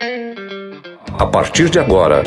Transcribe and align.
A 0.00 1.26
partir 1.26 1.68
de 1.68 1.80
agora, 1.80 2.22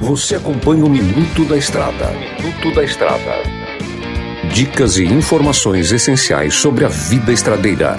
você 0.00 0.36
acompanha 0.36 0.84
o 0.84 0.88
Minuto 0.88 1.44
da 1.44 1.56
Estrada. 1.56 2.12
Minuto 2.12 2.72
da 2.72 2.84
Estrada. 2.84 3.42
Dicas 4.54 4.96
e 4.96 5.04
informações 5.04 5.90
essenciais 5.90 6.54
sobre 6.54 6.84
a 6.84 6.88
vida 6.88 7.32
estradeira. 7.32 7.98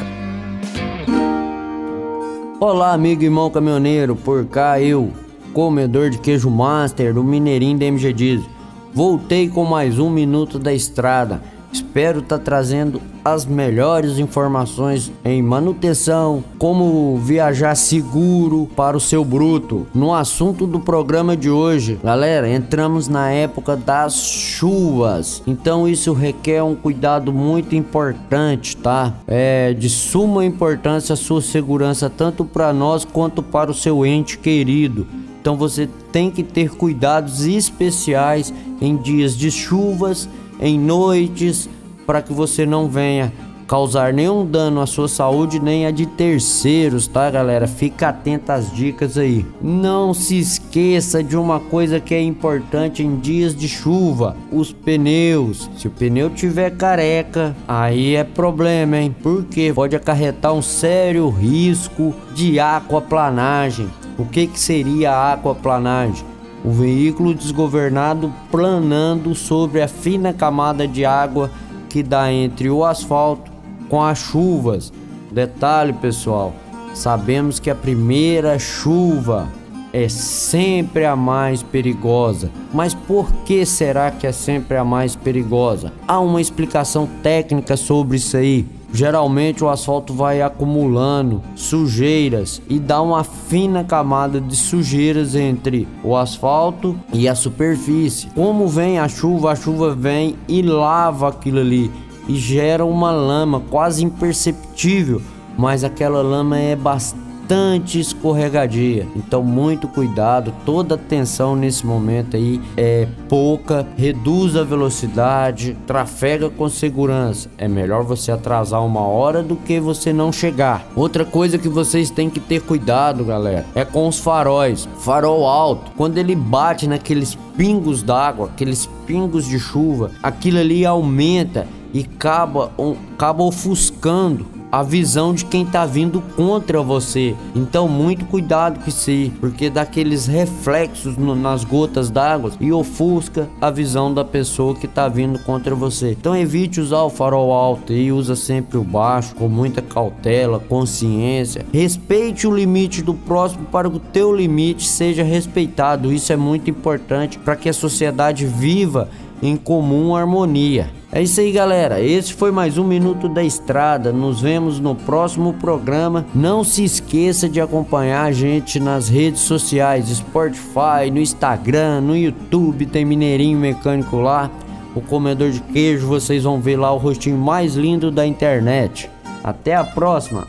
Olá, 2.57 2.94
amigo 2.94 3.23
e 3.23 3.26
irmão 3.26 3.49
caminhoneiro, 3.49 4.15
por 4.15 4.46
cá 4.46 4.80
eu, 4.80 5.12
comedor 5.52 6.10
de 6.10 6.20
queijo 6.20 6.50
master 6.50 7.14
do 7.14 7.22
Mineirinho 7.22 7.78
da 7.78 7.86
MG 7.86 8.14
Diesel. 8.14 8.50
Voltei 8.94 9.50
com 9.50 9.66
mais 9.66 10.00
um 10.00 10.10
Minuto 10.10 10.58
da 10.58 10.74
Estrada 10.74 11.44
Espero 11.74 12.19
estar 12.19 12.37
tá 12.37 12.44
trazendo 12.44 13.01
as 13.26 13.47
melhores 13.47 14.19
informações 14.19 15.12
em 15.26 15.42
manutenção, 15.42 16.44
como 16.59 17.17
viajar 17.17 17.73
seguro 17.73 18.70
para 18.76 18.95
o 18.95 18.99
seu 18.99 19.26
bruto. 19.26 19.88
No 19.91 20.13
assunto 20.13 20.67
do 20.67 20.79
programa 20.79 21.35
de 21.35 21.49
hoje, 21.49 21.99
galera, 22.03 22.48
entramos 22.48 23.07
na 23.07 23.31
época 23.31 23.75
das 23.75 24.13
chuvas, 24.13 25.41
então 25.48 25.88
isso 25.88 26.13
requer 26.13 26.62
um 26.62 26.75
cuidado 26.75 27.34
muito 27.34 27.76
importante, 27.76 28.77
tá? 28.77 29.15
É 29.26 29.73
de 29.73 29.90
suma 29.90 30.45
importância 30.45 31.13
a 31.13 31.17
sua 31.17 31.41
segurança 31.41 32.07
tanto 32.07 32.45
para 32.45 32.71
nós 32.71 33.03
quanto 33.03 33.41
para 33.41 33.71
o 33.71 33.73
seu 33.73 34.05
ente 34.05 34.37
querido. 34.37 35.07
Então 35.41 35.57
você 35.57 35.90
tem 36.12 36.29
que 36.29 36.43
ter 36.43 36.70
cuidados 36.70 37.45
especiais 37.45 38.53
em 38.79 38.95
dias 38.95 39.35
de 39.35 39.49
chuvas 39.51 40.29
em 40.63 40.80
noites, 40.80 41.70
para 42.08 42.22
que 42.22 42.31
você 42.31 42.66
não 42.66 42.88
venha 42.88 43.34
causar 43.67 44.13
nenhum 44.13 44.45
dano 44.45 44.80
à 44.80 44.88
sua 44.88 45.09
saúde 45.09 45.59
nem 45.59 45.85
a 45.85 45.91
de 45.91 46.05
terceiros, 46.05 47.05
tá, 47.05 47.30
galera? 47.30 47.67
Fica 47.67 48.09
atento 48.09 48.52
às 48.52 48.71
dicas 48.71 49.18
aí. 49.18 49.45
Não 49.62 50.13
se 50.13 50.40
esqueça 50.40 51.21
de 51.21 51.35
uma 51.35 51.59
coisa 51.59 51.99
que 51.99 52.13
é 52.13 52.21
importante 52.21 53.04
em 53.04 53.18
dias 53.18 53.54
de 53.54 53.68
chuva: 53.68 54.37
os 54.52 54.71
pneus. 54.71 55.70
Se 55.77 55.87
o 55.87 55.91
pneu 55.91 56.29
tiver 56.29 56.71
careca, 56.71 57.54
aí 57.68 58.15
é 58.15 58.24
problema, 58.24 58.98
hein? 58.98 59.13
Porque 59.21 59.74
pode 59.74 59.98
acarretar 59.98 60.54
um 60.54 60.62
sério 60.62 61.30
risco 61.30 62.15
de 62.34 62.59
aquaplanagem. 62.59 63.90
O 64.18 64.26
que 64.26 64.48
que 64.48 64.59
seria 64.59 65.12
a 65.12 65.34
aquaplanagem? 65.34 66.33
O 66.64 66.72
veículo 66.72 67.33
desgovernado 67.33 68.33
planando 68.50 69.36
sobre 69.36 69.81
a 69.81 69.88
fina 69.88 70.31
camada 70.31 70.88
de 70.88 71.06
água 71.06 71.52
que 71.89 72.02
dá 72.02 72.31
entre 72.31 72.69
o 72.69 72.86
asfalto 72.86 73.52
com 73.89 74.02
as 74.02 74.17
chuvas. 74.17 74.91
Detalhe, 75.31 75.94
pessoal, 75.94 76.53
sabemos 76.94 77.59
que 77.59 77.69
a 77.69 77.75
primeira 77.75 78.58
chuva 78.58 79.47
é 79.91 80.09
sempre 80.09 81.06
a 81.06 81.16
mais 81.16 81.61
perigosa. 81.61 82.50
Mas 82.73 82.95
por 82.95 83.31
que 83.45 83.64
será 83.66 84.09
que 84.09 84.25
é 84.25 84.31
sempre 84.31 84.75
a 84.75 84.84
mais 84.84 85.16
perigosa? 85.16 85.94
Há 86.08 86.19
uma 86.19 86.41
explicação 86.41 87.08
técnica 87.22 87.78
sobre 87.78 88.17
isso 88.17 88.36
aí. 88.36 88.66
Geralmente 88.94 89.64
o 89.64 89.70
asfalto 89.70 90.14
vai 90.14 90.40
acumulando 90.40 91.42
sujeiras 91.56 92.62
e 92.70 92.78
dá 92.78 93.02
uma 93.02 93.24
fina 93.24 93.84
camada 93.84 94.40
de 94.40 94.56
sujeiras 94.56 95.34
entre 95.34 95.88
o 96.04 96.16
asfalto 96.16 96.96
e 97.12 97.28
a 97.28 97.34
superfície. 97.34 98.30
Como 98.36 98.68
vem 98.68 99.00
a 99.00 99.08
chuva, 99.08 99.52
a 99.52 99.56
chuva 99.56 99.96
vem 99.96 100.36
e 100.48 100.62
lava 100.62 101.28
aquilo 101.28 101.60
ali 101.60 101.92
e 102.28 102.36
gera 102.36 102.86
uma 102.86 103.10
lama 103.10 103.60
quase 103.60 104.06
imperceptível, 104.06 105.20
mas 105.58 105.84
aquela 105.84 106.22
lama 106.22 106.60
é 106.60 106.76
bastante 106.76 107.23
bastante 107.44 108.00
escorregadia. 108.00 109.06
Então, 109.16 109.44
muito 109.44 109.88
cuidado, 109.88 110.54
toda 110.66 110.96
atenção 110.96 111.56
nesse 111.56 111.86
momento 111.86 112.38
aí 112.38 112.62
é 112.78 113.08
pouca, 113.28 113.86
reduz 113.98 114.56
a 114.56 114.64
velocidade, 114.64 115.78
trafega 115.86 116.50
com 116.50 116.70
segurança. 116.70 117.50
É 117.58 117.68
melhor 117.68 118.03
você 118.03 118.32
atrasar 118.32 118.84
uma 118.84 119.02
hora 119.02 119.44
do 119.44 119.58
que 119.58 119.80
você 119.80 120.14
não 120.14 120.32
chegar. 120.32 120.88
Outra 120.96 121.26
coisa 121.26 121.58
que 121.58 121.68
vocês 121.68 122.09
têm 122.09 122.30
que 122.30 122.40
ter 122.40 122.62
cuidado, 122.62 123.26
galera, 123.26 123.66
é 123.76 123.84
com 123.84 124.08
os 124.08 124.20
faróis. 124.20 124.88
Farol 125.00 125.46
alto, 125.46 125.92
quando 125.98 126.18
ele 126.18 126.36
bate 126.36 126.88
naqueles 126.88 127.38
pingos 127.58 128.02
d'água, 128.02 128.48
aqueles 128.48 128.90
pingos 129.06 129.46
de 129.46 129.59
chuva, 129.59 130.12
aquilo 130.24 130.59
ali 130.59 130.86
aumenta 130.86 131.68
e 131.94 132.08
acaba, 132.16 132.72
acaba 133.14 133.44
ofuscando 133.44 134.53
a 134.73 134.81
visão 134.81 135.35
de 135.35 135.45
quem 135.45 135.63
tá 135.63 135.85
vindo 135.85 136.19
contra 136.35 136.81
você. 136.81 137.35
Então, 137.53 137.88
muito 137.88 138.25
cuidado 138.25 138.79
com 138.79 138.89
isso 138.89 139.03
porque 139.39 139.69
dá 139.69 139.84
aqueles 139.84 140.25
reflexos 140.25 141.16
no, 141.16 141.35
nas 141.35 141.63
gotas 141.63 142.09
d'água 142.09 142.53
e 142.59 142.72
ofusca 142.72 143.47
a 143.61 143.69
visão 143.69 144.11
da 144.11 144.25
pessoa 144.25 144.73
que 144.73 144.88
tá 144.88 145.07
vindo 145.07 145.38
contra 145.38 145.75
você. 145.75 146.13
Então, 146.19 146.35
evite 146.35 146.81
usar 146.81 147.03
o 147.03 147.09
farol 147.11 147.51
alto 147.51 147.94
e 147.94 148.11
usa 148.11 148.35
sempre 148.35 148.79
o 148.79 148.84
baixo 148.84 149.35
com 149.35 149.47
muita 149.47 149.79
cautela, 149.79 150.57
consciência. 150.57 151.67
Respeite 151.72 152.47
o 152.47 152.55
limite 152.55 153.03
do 153.03 153.13
próximo 153.13 153.66
para 153.66 153.88
que 153.88 153.97
o 153.97 154.00
teu 154.00 154.35
limite 154.35 154.88
seja 154.88 155.22
respeitado. 155.22 156.11
Isso 156.11 156.34
é 156.34 156.35
muito 156.35 156.72
importante 156.72 157.38
para 157.38 157.55
que 157.55 157.69
a 157.69 157.73
sociedade 157.73 158.47
viva 158.47 159.07
em 159.40 159.55
comum 159.55 160.16
harmonia. 160.16 161.03
É 161.16 161.22
isso 161.22 161.40
aí, 161.40 161.51
galera. 161.51 162.01
Esse 162.01 162.34
foi 162.34 162.51
mais 162.51 162.79
um 162.79 162.84
Minuto 162.84 163.29
da 163.29 163.44
Estrada. 163.44 164.12
Nos 164.12 164.41
vemos 164.41 164.79
no 164.79 164.96
próximo 164.96 165.53
programa. 165.53 166.25
Não 166.34 166.63
se 166.63 166.84
esqueça 166.84 167.47
de 167.47 167.62
acompanhar 167.62 168.24
a 168.24 168.31
gente 168.31 168.79
nas 168.79 169.09
redes 169.09 169.41
sociais: 169.41 170.07
Spotify, 170.07 171.12
no 171.12 171.19
Instagram, 171.19 172.02
no 172.02 172.18
YouTube. 172.18 172.88
Tem 172.88 173.06
Mineirinho 173.06 173.59
Mecânico 173.59 174.18
lá. 174.18 174.50
O 174.96 175.02
comedor 175.02 175.52
de 175.52 175.62
queijo, 175.62 176.07
vocês 176.07 176.46
vão 176.46 176.59
ver 176.59 176.78
lá 176.78 176.91
o 176.91 176.97
rostinho 176.97 177.38
mais 177.38 177.75
lindo 177.75 178.09
da 178.09 178.25
internet. 178.25 179.07
Até 179.44 179.75
a 179.75 179.84
próxima. 179.84 180.47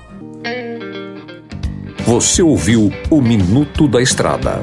Você 2.07 2.43
ouviu 2.43 2.91
o 3.11 3.21
Minuto 3.21 3.87
da 3.87 4.01
Estrada. 4.01 4.63